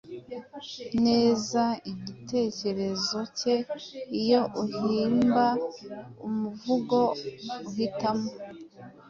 neza 1.05 1.63
igitekerezo 1.91 3.19
ke. 3.37 3.55
Iyo 4.21 4.41
uhimba 4.63 5.45
umuvugo, 6.27 6.97
uhitamo 7.67 8.29